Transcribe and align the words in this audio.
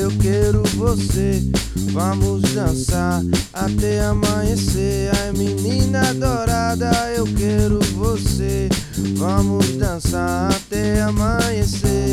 eu 0.00 0.10
quero 0.20 0.62
você. 0.74 1.40
Vamos 1.92 2.42
dançar 2.54 3.22
até 3.52 4.00
amanhecer. 4.00 5.10
Ai, 5.14 5.32
menina 5.32 6.12
dourada, 6.14 6.90
eu 7.16 7.24
quero 7.24 7.78
você. 7.94 8.68
Vamos 9.16 9.76
dançar 9.76 10.50
até 10.50 11.02
amanhecer. 11.02 12.03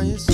Até 0.00 0.02
amanhecer. 0.02 0.29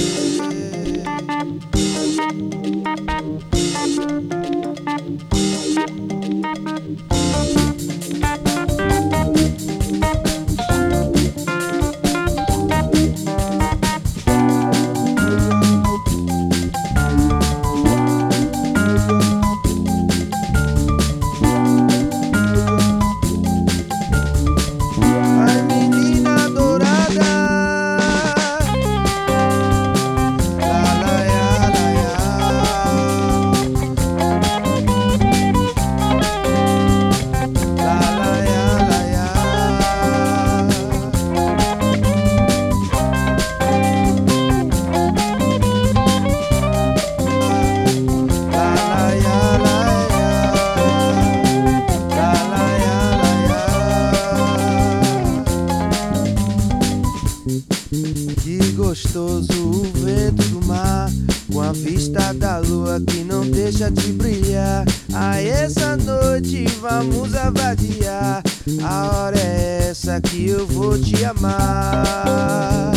Gostoso 59.06 59.70
o 59.70 59.82
vento 59.94 60.42
do 60.48 60.66
mar 60.66 61.08
Com 61.52 61.60
a 61.60 61.72
vista 61.72 62.34
da 62.34 62.58
lua 62.58 63.00
que 63.00 63.22
não 63.24 63.48
deixa 63.48 63.90
de 63.90 64.12
brilhar. 64.12 64.84
A 65.14 65.40
essa 65.40 65.96
noite 65.96 66.66
vamos 66.80 67.34
avadiar 67.34 68.42
A 68.82 69.10
hora 69.10 69.38
é 69.38 69.88
essa 69.90 70.20
que 70.20 70.48
eu 70.48 70.66
vou 70.66 70.98
te 70.98 71.24
amar. 71.24 72.92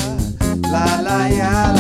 La 0.70 1.02
la 1.02 1.28
ya 1.28 1.74
la 1.74 1.79